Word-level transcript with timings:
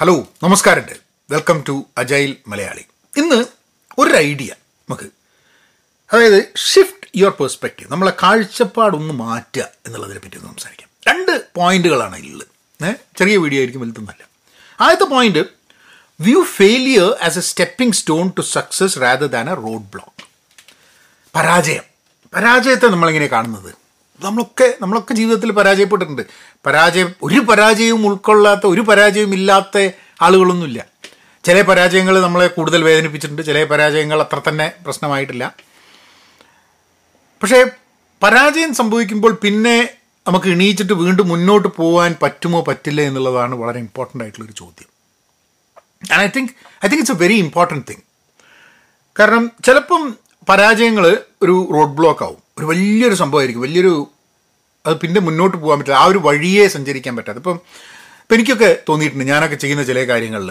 Hello 0.00 0.12
നമസ്കാരമുണ്ട്. 0.42 0.94
Welcome 1.30 1.64
to 1.68 1.72
agile 1.98 2.36
Malayali 2.48 2.84
ഇന്ന് 3.16 3.38
ഒരു 4.00 4.14
ഐഡിയ 4.16 4.50
നമുക്ക്. 4.90 5.08
അതായത് 6.12 6.38
ഷിഫ്റ്റ് 6.58 7.08
യുവർ 7.16 7.32
പെർസ്പെക്റ്റീവ് 7.40 7.92
നമ്മളെ 7.92 8.12
കാഴ്ചപ്പാടൊന്ന് 8.22 9.14
മാറ്റുക 9.14 9.66
എന്നുള്ളതിനെ 9.86 10.20
പറ്റി 10.24 10.36
ഒന്ന് 10.36 10.48
സംസാരിക്കാം. 10.48 10.88
രണ്ട് 11.08 11.32
പോയിന്റുകളാണ് 11.56 12.22
ഉള്ളത് 12.30 12.46
ചെറിയ 13.18 13.36
വീഡിയോ 13.36 13.60
ആയിരിക്കും 13.60 13.82
വലുതൊന്നല്ല 13.82 14.22
ആദ്യത്തെ 14.80 15.04
point 15.04 15.42
view 16.20 16.44
failure 16.44 17.10
as 17.28 17.38
a 17.38 17.44
stepping 17.50 17.94
stone 17.94 18.32
to 18.38 18.40
success 18.40 18.98
rather 19.04 19.26
than 19.26 19.50
a 19.50 19.54
roadblock 19.94 20.24
പരാജയം. 21.36 21.84
പരാജയത്തെ 22.34 22.86
നമ്മളിങ്ങനെ 22.86 23.26
കാണുന്നത്? 23.26 23.70
നമ്മളൊക്കെ 24.24 24.74
നമ്മളൊക്കെ 24.80 25.14
ജീവിതത്തിൽ 25.14 25.52
പരാജയപ്പെട്ടിട്ടുണ്ട്. 25.52 26.22
പരാജയം 26.66 27.14
ഒരു 27.22 27.40
പരാജയവും 27.40 28.06
ഉൾക്കൊള്ളാത്ത 28.06 28.66
ഒരു 28.66 28.80
പരാജയവും 28.80 29.32
ഇല്ലാത്ത 29.34 29.90
ആളുകളൊന്നുമില്ല. 30.22 30.86
ചില 31.44 31.62
പരാജയങ്ങൾ 31.62 32.20
നമ്മളെ 32.20 32.46
കൂടുതൽ 32.46 32.84
വേദനിപ്പിച്ചിട്ടുണ്ട്. 32.84 33.42
ചില 33.42 33.64
പരാജയങ്ങൾ 33.64 34.20
അത്ര 34.22 34.40
തന്നെ 34.48 34.72
പ്രശ്നമായിട്ടില്ല. 34.84 35.54
പക്ഷേ 37.42 37.64
പരാജയം 38.22 38.74
സംഭവിക്കുമ്പോൾ 38.74 39.32
പിന്നെ 39.32 39.88
നമുക്ക് 40.28 40.46
എണീച്ചിട്ട് 40.46 40.92
വീണ്ടും 40.92 41.28
മുന്നോട്ട് 41.28 41.68
പോകാൻ 41.68 42.16
പറ്റുമോ 42.22 42.64
പറ്റില്ല 42.68 43.00
എന്നുള്ളതാണ് 43.00 43.54
വളരെ 43.54 43.78
ഇമ്പോർട്ടന്റ് 43.78 44.24
ആയിട്ടുള്ളൊരു 44.24 44.52
ചോദ്യം. 44.52 44.88
And 46.12 46.22
I 46.22 46.28
think 46.36 46.50
I 46.84 46.88
think 46.88 46.98
it's 46.98 47.12
a 47.12 47.14
very 47.14 47.34
important 47.34 47.84
thing 47.90 48.02
കാരണം 49.18 49.50
ചിലപ്പം 49.64 50.14
പരാജയങ്ങൾ 50.48 51.18
ഒരു 51.42 51.68
റോഡ് 51.72 51.96
ബ്ലോക്ക് 51.96 52.22
ആവും. 52.22 52.49
ഒരു 52.60 52.66
വലിയൊരു 52.66 53.14
സംഭവമായിരിക്കും. 53.14 53.62
വലിയൊരു 53.62 53.92
അത് 54.86 54.94
പിന്നെ 55.00 55.20
മുന്നോട്ട് 55.20 55.56
പോകാൻ 55.56 55.78
പറ്റില്ല. 55.78 55.98
ആ 55.98 56.04
ഒരു 56.04 56.18
വഴിയെ 56.18 56.66
സഞ്ചരിക്കാൻ 56.68 57.16
പറ്റാതെ 57.16 57.38
ഇപ്പം 57.38 57.56
ഇപ്പം 58.22 58.34
എനിക്കൊക്കെ 58.34 58.78
തോന്നിയിട്ടുണ്ട് 58.88 59.24
ഞാനൊക്കെ 59.24 59.56
ചെയ്യുന്ന 59.56 59.82
ചില 59.82 60.04
കാര്യങ്ങളിൽ. 60.08 60.50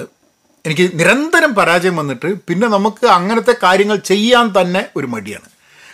എനിക്ക് 0.66 0.86
നിരന്തരം 1.00 1.56
പരാജയം 1.56 1.96
വന്നിട്ട് 1.96 2.30
പിന്നെ 2.48 2.68
നമുക്ക് 2.68 3.06
അങ്ങനത്തെ 3.08 3.56
കാര്യങ്ങൾ 3.64 3.96
ചെയ്യാൻ 3.96 4.54
തന്നെ 4.62 4.82
ഒരു 4.96 5.08
മടിയാണ്. 5.08 5.48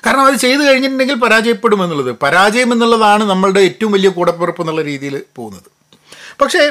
കാരണം 0.05 0.25
അത് 0.25 0.35
ചെയ്തു 0.35 0.59
കഴിഞ്ഞിട്ടുണ്ടെങ്കിൽ 0.59 1.15
പരാജയപ്പെടും 1.15 1.83
എന്നുള്ളത്. 1.83 2.11
പരാജയം 2.23 2.73
എന്നുള്ളതാണ് 2.73 3.23
നമ്മളുടെ 3.23 3.59
ഏറ്റവും 3.59 3.91
വലിയ 3.91 4.09
കൂടപ്പിറപ്പ് 4.09 4.61
എന്നുള്ള 4.61 4.81
രീതിയിൽ 4.81 5.23
പോകുന്നത്. 5.35 5.69
പക്ഷേ 6.41 6.63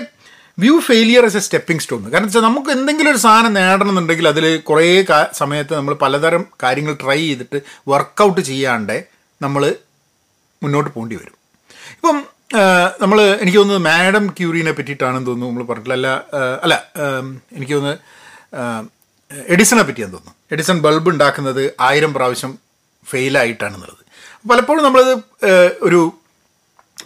view 0.59 0.81
failure 0.81 1.25
as 1.25 1.37
a 1.37 1.41
stepping 1.41 1.83
stone 1.83 2.13
കാരണം 2.13 2.27
വെച്ചാൽ 2.27 2.41
നമുക്ക് 2.41 2.71
എന്തെങ്കിലും 2.71 3.11
ഒരു 3.11 3.19
സാധനം 3.19 3.55
നേടണമെന്നുണ്ടെങ്കിൽ 3.55 4.29
അതിൽ 4.29 4.45
കുറേ 4.61 5.07
സമയത്ത് 5.33 5.75
നമ്മൾ 5.75 5.95
പലതരം 5.95 6.45
കാര്യങ്ങൾ 6.63 6.95
ട്രൈ 6.95 7.19
ചെയ്തിട്ട് 7.19 7.61
വർക്കൗട്ട് 7.89 8.41
ചെയ്യാണ്ട് 8.41 9.14
നമ്മൾ 9.43 9.77
മുന്നോട്ട് 10.63 10.91
പോകേണ്ടി 10.91 11.17
വരും. 11.17 11.37
ഇപ്പം 11.97 12.17
നമ്മൾ 13.03 13.19
എനിക്ക് 13.23 13.59
തോന്നുന്നത് 13.59 13.87
മാഡം 13.87 14.27
ക്യൂറിനെ 14.39 14.73
പറ്റിയിട്ടാണെന്ന് 14.73 15.27
തോന്നുന്നു 15.27 15.53
നമ്മൾ 15.53 15.65
പറഞ്ഞിട്ടില്ല. 15.71 15.97
അല്ല 15.97 16.09
അല്ല 16.65 16.75
എനിക്ക് 17.57 17.73
തോന്നുന്നത് 17.73 17.99
എഡിസണെ 19.53 19.53
എഡിസനെ 19.55 19.83
പറ്റിയാന്ന് 19.83 20.17
തോന്നുന്നു. 20.17 20.35
എഡിസൺ 20.53 20.81
ബൾബ് 20.81 21.09
ഉണ്ടാക്കുന്നത് 21.11 21.75
ആയിരം 21.81 22.15
പ്രാവശ്യം 22.15 22.59
ഫെയിലായിട്ടാണെന്നുള്ളത്. 23.11 24.03
പലപ്പോഴും 24.51 24.85
നമ്മളത് 24.85 25.13
ഒരു 25.83 26.01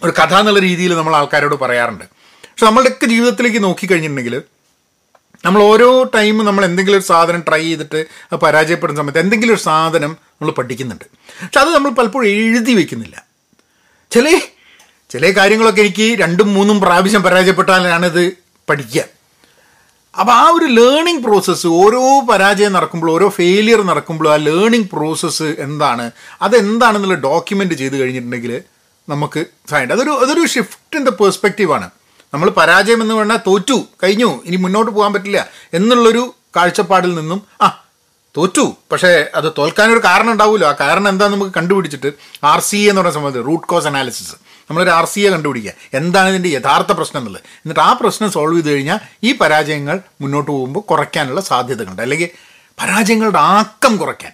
ഒരു 0.03 0.13
കഥ 0.19 0.33
എന്നുള്ള 0.33 0.59
രീതിയിൽ 0.59 0.95
നമ്മൾ 0.95 1.15
ആൾക്കാരോട് 1.15 1.55
പറയാറുണ്ട്. 1.55 2.05
പക്ഷെ 2.43 2.65
നമ്മളുടെയൊക്കെ 2.65 3.05
ജീവിതത്തിലേക്ക് 3.05 3.63
നോക്കിക്കഴിഞ്ഞിട്ടുണ്ടെങ്കിൽ 3.63 4.41
നമ്മൾ 5.45 5.61
ഓരോ 5.63 6.03
ടൈമും 6.03 6.45
നമ്മൾ 6.45 6.65
എന്തെങ്കിലും 6.65 6.97
ഒരു 6.97 7.05
സാധനം 7.05 7.43
ട്രൈ 7.47 7.61
ചെയ്തിട്ട് 7.61 8.05
പരാജയപ്പെടുന്ന 8.35 9.01
സമയത്ത് 9.01 9.19
എന്തെങ്കിലും 9.19 9.53
ഒരു 9.53 9.61
സാധനം 9.61 10.09
നമ്മൾ 10.09 10.51
പഠിക്കുന്നുണ്ട്. 10.51 11.05
പക്ഷെ 11.41 11.59
അത് 11.59 11.75
നമ്മൾ 11.75 11.89
പലപ്പോഴും 11.89 12.27
എഴുതി 12.27 12.73
വെക്കുന്നില്ല. 12.73 13.25
ചില 14.11 14.39
ചില 15.09 15.31
കാര്യങ്ങളൊക്കെ 15.31 15.81
എനിക്ക് 15.81 16.19
രണ്ടും 16.19 16.53
മൂന്നും 16.53 16.81
പ്രാവശ്യം 16.81 17.23
പരാജയപ്പെട്ടാലാണിത് 17.23 18.33
പഠിക്കുക. 18.69 19.05
അപ്പോൾ 20.19 20.33
ആ 20.33 20.49
ഒരു 20.49 20.65
ലേണിംഗ് 20.65 21.23
പ്രോസസ്സ് 21.23 21.67
ഓരോ 21.67 22.19
പരാജയം 22.19 22.73
നടക്കുമ്പോൾ 22.73 23.11
ഓരോ 23.11 23.29
ഫെയിലിയർ 23.29 23.81
നടക്കുമ്പോൾ 23.81 24.29
ആ 24.33 24.35
ലേണിംഗ് 24.35 24.89
പ്രോസസ്സ് 24.93 25.43
എന്താണ്? 25.43 26.11
അതെന്താണെന്നുള്ള 26.41 27.15
ഡോക്യുമെന്റ് 27.15 27.73
ചെയ്ത് 27.73 27.95
കഴിഞ്ഞിട്ടുണ്ടെങ്കിൽ 27.95 28.61
നമുക്ക് 29.09 29.45
സഹായം 29.69 29.93
അതൊരു 29.93 30.09
അതൊരു 30.09 30.45
ഷിഫ്റ്റ് 30.45 30.97
ഇൻ 30.97 31.05
നമ്മൾ 32.33 32.49
പരാജയം 32.49 33.01
എന്ന് 33.01 33.15
പറഞ്ഞാൽ 33.15 33.39
തോറ്റു 33.47 33.87
കഴിഞ്ഞു 34.03 34.43
ഇനി 34.45 34.55
മുന്നോട്ട് 34.55 34.91
പോകാൻ 34.91 35.13
പറ്റില്ല 35.13 35.49
എന്നുള്ളൊരു 35.73 36.35
കാഴ്ചപ്പാടിൽ 36.55 37.15
നിന്നും 37.15 37.43
ആ 37.61 37.85
തോറ്റു. 38.37 38.75
പക്ഷേ 38.91 39.25
അത് 39.35 39.53
തോൽക്കാനൊരു 39.57 40.01
കാരണം 40.05 40.31
ഉണ്ടാവുമല്ലോ 40.31 40.67
ആ 40.69 40.75
കാരണം 40.79 41.09
എന്താണെന്ന് 41.09 41.37
നമുക്ക് 41.37 41.55
കണ്ടുപിടിച്ചിട്ട് 41.55 42.13
ആർ 42.43 42.59
സി 42.59 42.77
എന്ന് 42.77 43.01
പറയുന്ന 43.01 43.19
സംബന്ധിച്ച് 43.19 43.47
റൂട്ട് 43.47 43.67
കോസ് 43.67 43.87
അനാലിസിസ് 43.87 44.35
നമ്മളൊരു 44.69 44.89
ആർ 44.89 45.05
സി 45.05 45.19
എ 45.19 45.29
കണ്ടുപിടിക്കുക. 45.29 45.71
എന്താണ് 45.93 46.29
ഇതിന്റെ 46.29 46.49
യഥാർത്ഥ 46.49 46.91
പ്രശ്നം 46.91 47.19
എന്നുള്ളത്? 47.21 47.41
എന്നിട്ട് 47.41 47.79
ആ 47.79 47.93
പ്രശ്നം 47.93 48.31
സോൾവ് 48.31 48.55
ചെയ്ത് 48.55 48.69
കഴിഞ്ഞാൽ 48.71 48.99
ഈ 49.23 49.37
പരാജയങ്ങൾ 49.37 49.99
മുന്നോട്ട് 50.21 50.51
പോകുമ്പോൾ 50.51 50.79
കുറയ്ക്കാനുള്ള 50.79 51.41
സാധ്യതകളുണ്ട്. 51.41 52.01
അല്ലെങ്കിൽ 52.01 52.29
പരാജയങ്ങളുടെ 52.81 53.39
ആക്കം 53.39 53.97
കുറയ്ക്കാൻ. 53.97 54.31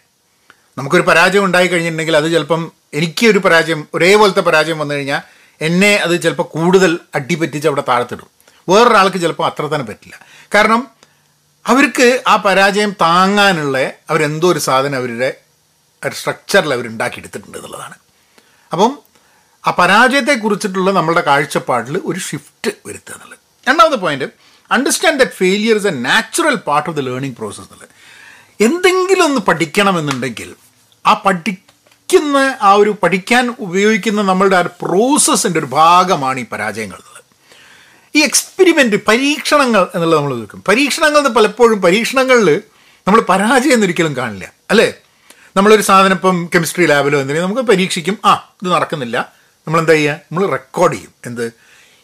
നമുക്കൊരു 0.77 1.03
പരാജയം 1.03 1.45
ഉണ്ടായി 1.45 1.67
കഴിഞ്ഞിട്ടുണ്ടെങ്കിൽ 1.67 2.17
അത് 2.17 2.31
ചിലപ്പം 2.31 2.72
എനിക്ക് 2.94 3.27
ഒരു 3.27 3.39
പരാജയം 3.39 3.88
ഒരേപോലത്തെ 3.94 4.39
പരാജയം 4.39 4.79
വന്നു 4.79 4.95
കഴിഞ്ഞാൽ 4.95 5.34
എന്നെ 5.61 5.95
അത് 5.95 6.21
ചിലപ്പോൾ 6.21 6.43
കൂടുതൽ 6.43 6.99
അടിപറ്റിച്ച് 7.16 7.67
അവിടെ 7.67 7.83
താഴ്ത്തിടും. 7.88 8.27
വേറൊരാൾക്ക് 8.69 9.17
ചിലപ്പോൾ 9.17 9.45
അത്ര 9.47 9.61
തന്നെ 9.61 9.85
പറ്റില്ല. 9.85 10.19
കാരണം 10.55 10.88
അവർക്ക് 11.67 12.23
ആ 12.27 12.35
പരാജയം 12.35 12.91
താങ്ങാനുള്ള 13.01 13.91
അവരെന്തോ 14.09 14.51
ഒരു 14.51 14.59
സാധനം 14.59 14.95
അവരുടെ 14.95 15.33
ഒരു 16.05 16.15
സ്ട്രക്ചറിൽ 16.15 16.73
അവരുണ്ടാക്കിയെടുത്തിട്ടുണ്ട് 16.73 17.57
എന്നുള്ളതാണ്. 17.57 17.94
അപ്പം 18.73 18.99
ആ 19.67 19.71
പരാജയത്തെക്കുറിച്ചിട്ടുള്ള 19.71 20.91
നമ്മളുടെ 20.91 21.21
കാഴ്ചപ്പാടിൽ 21.21 22.01
ഒരു 22.05 22.19
ഷിഫ്റ്റ് 22.19 22.71
വരുത്തുക 22.85 23.13
എന്നുള്ളത്. 23.13 23.39
രണ്ടാമത്തെ 23.69 23.95
point 23.95 24.25
understand 24.71 25.19
that 25.19 25.31
failure 25.31 25.77
is 25.77 25.88
a 25.88 25.89
natural 25.89 26.55
part 26.55 26.89
of 26.89 26.97
the 26.97 26.99
learning 26.99 27.38
process 27.38 27.61
എന്നുള്ളത്. 27.61 27.89
എന്തെങ്കിലും 28.63 29.25
ഒന്ന് 29.25 29.41
പഠിക്കണമെന്നുണ്ടെങ്കിൽ 29.41 30.55
ആ 31.07 31.13
പഠിക്കുന്ന 32.13 32.57
ആ 32.61 32.71
ഒരു 32.73 32.95
പഠിക്കാൻ 33.03 33.55
ഉപയോഗിക്കുന്ന 33.59 34.21
നമ്മളുടെ 34.21 34.55
ആ 34.55 34.61
പ്രോസസ്സിന്റെ 34.61 35.59
ഒരു 35.59 35.66
ഭാഗമാണ് 35.66 36.39
ഈ 36.39 36.45
പരാജയങ്ങൾ 36.51 36.97
ഈ 38.16 38.21
എക്സ്പെരിമെന്റ് 38.21 38.95
പരീക്ഷണങ്ങൾ 39.07 39.88
എന്നുള്ളത് 39.95 40.19
നമ്മൾ 40.19 40.35
കേൾക്കും 40.35 40.63
പരീക്ഷണങ്ങൾ 40.67 41.17
എന്ന് 41.17 41.29
പലപ്പോഴും 41.29 41.81
പരീക്ഷണങ്ങളിൽ 41.81 42.61
നമ്മൾ 43.07 43.21
പരാജയം 43.21 43.81
ഒരിക്കലും 43.83 44.15
കാണില്ല. 44.15 44.53
അല്ലേ? 44.71 44.94
നമ്മളൊരു 45.57 45.81
സാധനം 45.81 46.13
ഇപ്പം 46.13 46.49
കെമിസ്ട്രി 46.55 46.85
ലാബിലോ 46.85 47.21
എന്തെങ്കിലും 47.21 47.49
നമുക്ക് 47.49 47.69
പരീക്ഷിക്കും. 47.71 48.17
ആ 48.25 48.53
ഇത് 48.63 48.71
നടക്കുന്നില്ല. 48.71 49.33
നമ്മൾ 49.67 49.79
എന്താ 49.79 49.94
ചെയ്യുക? 49.94 50.13
നമ്മൾ 50.13 50.45
റെക്കോർഡ് 50.49 50.94
ചെയ്യും. 50.94 51.11
എന്ത്? 51.25 51.53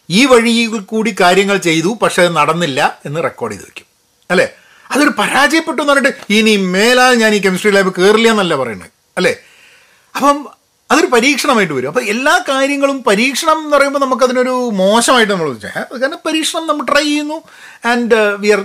ഈ 0.10 0.26
വഴിയിൽ 0.26 0.80
കൂടി 0.80 1.16
കാര്യങ്ങൾ 1.22 1.58
ചെയ്തു 1.58 1.98
പക്ഷേ 2.02 2.22
അത് 2.24 2.36
നടന്നില്ല 2.36 3.00
എന്ന് 3.06 3.24
റെക്കോർഡ് 3.24 3.54
ചെയ്ത് 3.54 3.66
വെക്കും. 3.66 3.86
അല്ലേ? 4.32 4.48
അതൊരു 4.92 5.14
പരാജയപ്പെട്ടു 5.20 5.82
എന്ന് 5.82 5.94
പറഞ്ഞിട്ട് 5.94 6.34
ഇനി 6.34 6.56
മേലാൽ 6.58 7.14
ഞാൻ 7.14 7.34
ഈ 7.34 7.42
കെമിസ്ട്രി 7.42 7.72
ലാബ് 7.72 7.94
കയറില്ല 8.00 8.30
എന്നല്ല 8.30 8.56
പറയുന്നത്. 8.56 8.90
അല്ലേ? 9.18 9.36
അപ്പം 10.16 10.38
അതൊരു 10.92 11.06
പരീക്ഷണമായിട്ട് 11.06 11.74
വരും. 11.74 11.88
അപ്പോൾ 11.88 12.06
എല്ലാ 12.14 12.44
കാര്യങ്ങളും 12.50 13.04
പരീക്ഷണം 13.04 13.58
എന്ന് 13.64 13.78
പറയുമ്പോൾ 13.78 14.00
നമുക്കതിനൊരു 14.00 14.56
മോശമായിട്ട് 14.82 15.32
നമ്മൾ 15.34 15.48
വിളിച്ചാൽ 15.50 16.00
കാരണം 16.02 16.20
പരീക്ഷണം 16.26 16.68
നമ്മൾ 16.68 16.86
ട്രൈ 16.92 17.04
ചെയ്യുന്നു 17.04 17.38
and 17.92 18.18
we 18.42 18.50
are 18.56 18.64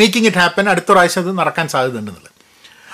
making 0.00 0.26
it 0.26 0.38
happen 0.38 0.68
അടുത്ത 0.68 0.92
പ്രാവശ്യം 0.92 1.22
അത് 1.22 1.38
നടക്കാൻ 1.38 1.68
സാധ്യതയുണ്ടെന്നുള്ളത് 1.68 2.28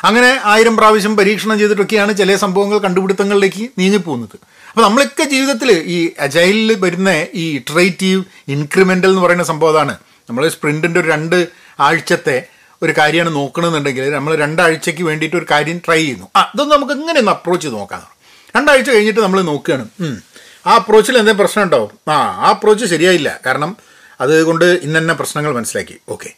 അങ്ങനെ 0.04 0.31
ആയിരം 0.44 0.77
പ്രാവശ്യം 0.77 1.16
പരീക്ഷണം 1.16 1.59
ചെയ്തിട്ടൊക്കെയാണ് 1.59 2.16
ചില 2.16 2.37
സംഭവങ്ങൾ 2.37 2.78
കണ്ടുപിടുത്തങ്ങളിലേക്ക് 2.78 3.65
നീങ്ങിപ്പോകുന്നത്. 3.78 4.37
അപ്പോൾ 4.71 4.83
നമ്മളൊക്കെ 4.83 5.25
ജീവിതത്തിൽ 5.25 5.71
ഈ 5.71 5.98
അജൈലിൽ 6.19 6.71
വരുന്ന 6.84 7.10
ഈ 7.34 7.44
ഇറ്ററേറ്റീവ് 7.56 8.22
ഇൻക്രിമെന്റൽ 8.48 9.10
എന്ന് 9.10 9.22
പറയുന്ന 9.22 9.44
സംഭവം 9.44 9.72
അതാണ്. 9.75 9.94
നമ്മൾ 10.28 10.48
സ്പ്രിന്റിന്റെ 10.48 11.00
ഒരു 11.00 11.09
രണ്ട് 11.09 11.38
ആഴ്ചത്തെ 11.81 12.37
ഒരു 12.83 12.93
കാര്യമാണ് 12.99 13.35
നോക്കണമെന്നുണ്ടെങ്കിൽ 13.35 14.11
നമ്മൾ 14.11 14.37
രണ്ടാഴ്ചയ്ക്ക് 14.37 15.03
വേണ്ടിയിട്ട് 15.03 15.37
ഒരു 15.37 15.47
കാര്യം 15.51 15.79
ട്രൈ 15.87 15.99
ചെയ്യുന്നു. 15.99 16.27
ആ 16.37 16.53
ഇതൊന്ന് 16.55 16.75
നമുക്ക് 16.77 16.93
ഇങ്ങനെ 16.93 17.19
ഒന്ന് 17.19 17.33
അപ്രോച്ച് 17.33 17.69
നോക്കാം. 17.69 18.09
രണ്ടാഴ്ച 18.57 18.91
കഴിഞ്ഞിട്ട് 18.91 19.21
നമ്മൾ 19.21 19.41
നോക്കുകയാണ്. 19.41 19.89
ആ 20.67 20.75
അപ്രോച്ചിൽ 20.75 21.19
എന്തെങ്കിലും 21.19 21.39
പ്രശ്നം 21.39 21.65
ഉണ്ടാവും? 21.65 22.11
ആ 22.11 22.15
ആ 22.47 22.51
അപ്രോച്ച് 22.51 22.87
ശരിയായില്ല. 22.87 23.41
കാരണം 23.47 23.77
അതുകൊണ്ട് 24.21 24.65
ഇന്നെ 24.65 25.15
പ്രശ്നങ്ങൾ 25.15 25.55
മനസ്സിലാക്കി. 25.55 25.97
ഓക്കെ 26.09 26.31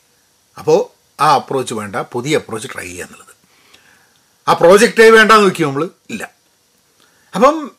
അപ്പോൾ 0.58 0.78
ആ 1.22 1.34
അപ്രോച്ച് 1.34 1.74
വേണ്ട. 1.74 1.96
പുതിയ 1.96 2.36
അപ്രോച്ച് 2.36 2.68
ട്രൈ 2.74 2.84
ചെയ്യുക 2.84 3.04
എന്നുള്ളത്. 3.04 3.34
ആ 4.48 4.52
പ്രോജക്റ്റേ 4.52 5.10
വേണ്ടാന്ന് 5.10 5.44
നോക്കി 5.44 5.62
നമ്മൾ 5.62 5.88
ഇല്ല. 6.10 6.30
അപ്പം 7.34 7.70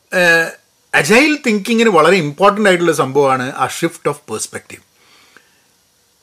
അജൈൽ 0.94 1.38
തിങ്കിങ്ങിന് 1.46 1.90
വളരെ 1.90 2.16
ഇമ്പോർട്ടന്റ് 2.16 2.68
ആയിട്ടുള്ള 2.68 2.92
സംഭവമാണ് 2.92 3.52
ആ 3.56 3.66
ഷിഫ്റ്റ് 3.66 4.08
ഓഫ് 4.08 4.20
പേഴ്സ്പെക്റ്റീവ് 4.30 4.82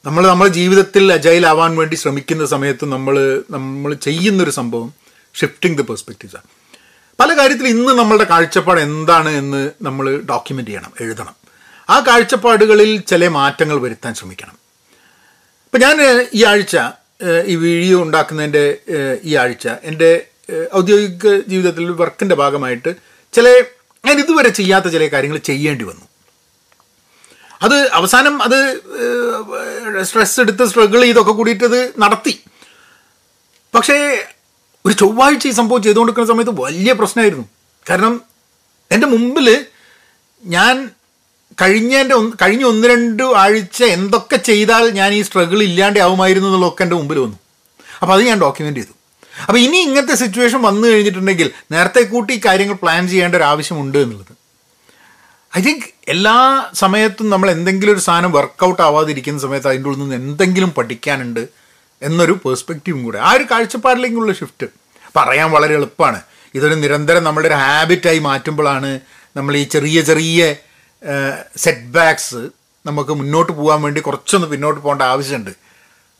നമ്മൾ 0.07 0.23
നമ്മുടെ 0.27 0.49
ജീവിതത്തിൽ 0.49 1.13
അജൈൽ 1.13 1.45
ആവാൻ 1.47 1.71
വേണ്ടി 1.77 1.95
ശ്രമിക്കുന്ന 1.95 2.45
സമയത്ത് 2.45 2.85
നമ്മൾ 2.91 3.15
നമ്മൾ 3.55 3.93
ചെയ്യുന്നൊരു 3.93 4.49
സംഭവം 4.49 4.89
ഷിഫ്റ്റിംഗ് 5.35 5.77
ദ 5.77 5.81
പെർസ്പെക്റ്റീവ്സാണ് 5.81 6.47
പല 7.19 7.29
കാര്യത്തിൽ 7.37 7.67
ഇന്ന് 7.67 7.93
നമ്മളുടെ 7.99 8.23
കാഴ്ചപ്പാട് 8.23 8.79
എന്താണ് 8.79 9.29
എന്ന് 9.29 9.61
നമ്മൾ 9.81 10.05
ഡോക്യുമെന്റ് 10.29 10.69
ചെയ്യണം 10.69 10.91
എഴുതണം. 11.01 11.35
ആ 11.89 11.99
കാഴ്ചപ്പാടുകളിൽ 12.07 12.91
ചില 13.01 13.27
മാറ്റങ്ങൾ 13.27 13.77
വരുത്താൻ 13.81 14.13
ശ്രമിക്കണം. 14.15 14.55
ഇപ്പം 15.67 15.81
ഞാൻ 15.81 15.97
ഈ 16.33 16.43
ആഴ്ച 16.43 16.77
ഈ 17.47 17.55
വീഡിയോ 17.65 17.97
ഉണ്ടാക്കുന്നതിന്റെ 18.03 18.65
ഈ 19.23 19.35
ആഴ്ച 19.35 19.67
എന്റെ 19.83 20.11
ഔദ്യോഗിക 20.75 21.35
ജീവിതത്തിൽ 21.47 21.91
വർക്കിന്റെ 21.91 22.35
ഭാഗമായിട്ട് 22.35 22.93
ചില 23.33 23.47
ഞാൻ 24.05 24.19
ഇതുവരെ 24.19 24.49
ചെയ്യാത്ത 24.49 24.87
ചില 24.95 25.07
കാര്യങ്ങൾ 25.07 25.37
ചെയ്യേണ്ടി 25.49 25.83
വന്നു. 25.83 26.05
അത് 27.61 27.91
അവസാനം 27.91 28.43
അത് 28.43 28.57
സ്ട്രെസ് 30.03 30.39
എടുത്ത് 30.39 30.65
സ്ട്രഗിൾ 30.65 31.01
ചെയ്തൊക്കെ 31.01 31.31
കൂടിയിട്ടത് 31.31 31.93
നടത്തി. 31.97 32.33
പക്ഷേ 33.75 34.25
ഒരു 34.85 34.93
ചൊവ്വാഴ്ച 34.93 35.47
ഈ 35.47 35.51
സംഭവം 35.51 35.81
ചെയ്തുകൊണ്ടിരിക്കുന്ന 35.83 36.33
സമയത്ത് 36.33 36.61
വലിയ 36.61 36.93
പ്രശ്നമായിരുന്നു. 36.93 37.45
കാരണം 37.89 38.21
എന്റെ 38.91 39.07
മുമ്പിൽ 39.07 39.65
ഞാൻ 40.43 40.89
കഴിഞ്ഞതിന്റെ 41.61 42.15
ഒന്ന് 42.15 42.35
കഴിഞ്ഞ 42.41 42.63
ഒന്ന് 42.63 42.87
രണ്ട് 42.87 43.23
ആഴ്ച 43.23 43.83
എന്തൊക്കെ 43.83 44.35
ചെയ്താൽ 44.35 44.89
ഞാൻ 44.89 45.13
ഈ 45.13 45.21
സ്ട്രഗിൾ 45.21 45.63
ഇല്ലാണ്ട് 45.63 45.99
ആവുമായിരുന്നു 45.99 46.47
എന്നുള്ളതൊക്കെ 46.47 46.83
എന്റെ 46.83 46.95
മുമ്പിൽ 46.95 47.19
വന്നു. 47.19 47.37
അപ്പോൾ 48.01 48.13
അത് 48.13 48.21
ഞാൻ 48.21 48.39
ഡോക്യുമെന്റ് 48.41 48.79
ചെയ്തു. 48.79 48.93
അപ്പോൾ 49.47 49.57
ഇനി 49.57 49.77
ഇങ്ങനത്തെ 49.77 50.15
സിറ്റുവേഷൻ 50.15 50.61
വന്നു 50.61 50.87
കഴിഞ്ഞിട്ടുണ്ടെങ്കിൽ 50.87 51.51
നേരത്തെ 51.71 52.01
കൂട്ടി 52.01 52.41
കാര്യങ്ങൾ 52.45 52.75
പ്ലാൻ 52.75 53.07
ചെയ്യേണ്ട 53.07 53.35
ഒരു 53.35 53.43
ആവശ്യമുണ്ട് 53.43 53.97
എന്നുള്ളത്. 53.97 54.46
ഐ 55.57 55.61
തിങ്ക് 55.61 55.85
എല്ലാ 56.07 56.35
സമയത്തും 56.73 57.29
നമ്മൾ 57.29 57.51
എന്തെങ്കിലും 57.51 57.93
ഒരു 57.93 57.99
സാധനം 57.99 58.31
വർക്കൗട്ട് 58.31 58.81
ആവാതിരിക്കുന്ന 58.81 59.39
സമയത്ത് 59.39 59.67
അതിന്റെ 59.67 59.89
ഉള്ളിൽ 59.89 60.01
നിന്ന് 60.01 60.15
എന്തെങ്കിലും 60.15 60.71
പഠിക്കാനുണ്ട് 60.77 61.47
എന്നൊരു 62.01 62.31
പേഴ്സ്പെക്റ്റീവും 62.31 63.03
കൂടെ. 63.03 63.17
ആ 63.17 63.31
ഒരു 63.31 63.45
കാഴ്ചപ്പാടിലേക്കുള്ള 63.51 64.33
ഷിഫ്റ്റ് 64.33 64.67
പറയാൻ 65.15 65.51
വളരെ 65.51 65.73
എളുപ്പമാണ്. 65.73 66.21
ഇതൊരു 66.55 66.75
നിരന്തരം 66.75 67.23
നമ്മുടെ 67.23 67.47
ഒരു 67.47 67.55
ഹാബിറ്റായി 67.55 68.19
മാറ്റുമ്പോഴാണ് 68.19 68.99
നമ്മൾ 69.37 69.57
ഈ 69.57 69.63
ചെറിയ 69.63 70.01
ചെറിയ 70.01 70.55
സെറ്റ് 71.57 71.89
ബാക്സ് 71.95 72.41
നമുക്ക് 72.85 73.13
മുന്നോട്ട് 73.19 73.51
പോകാൻ 73.51 73.81
വേണ്ടി 73.81 74.01
കുറച്ചൊന്ന് 74.01 74.47
പിന്നോട്ട് 74.47 74.81
പോകേണ്ട 74.81 75.01
ആവശ്യമുണ്ട് 75.01 75.53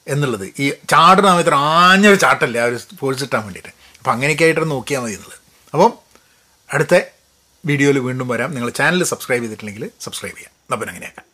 എന്നുള്ളത്. 0.08 0.46
ഈ 0.60 0.70
ചാടുന്ന 0.90 1.30
സമയത്ത് 1.30 1.54
ആഞ്ഞൊരു 1.54 2.16
ചാട്ടല്ലേ 2.16 2.60
ആ 2.62 2.64
ഒരു 2.64 2.78
ഫോഴ്സ് 3.00 3.22
കിട്ടാൻ 3.22 3.44
വേണ്ടിയിട്ട്. 3.44 3.72
അപ്പം 4.00 4.12
അങ്ങനെയൊക്കെ 4.12 4.44
ആയിട്ട് 4.44 4.72
നോക്കിയാൽ 4.72 5.02
മതി 5.02 5.14
എന്നുള്ളത്. 5.14 5.40
അപ്പം 5.74 5.94
അടുത്ത 6.74 6.96
വീഡിയോയിൽ 7.72 8.00
വീണ്ടും 8.08 8.28
വരാം. 8.34 8.52
നിങ്ങൾ 8.56 8.70
ചാനൽ 8.80 9.04
സബ്സ്ക്രൈബ് 9.14 9.44
ചെയ്തിട്ടില്ലെങ്കിൽ 9.44 9.86
സബ്സ്ക്രൈബ് 10.02 10.38
ചെയ്യാം. 10.38 10.54
അപ്പം 10.74 10.90
അങ്ങനെയാക്കാം 10.90 11.27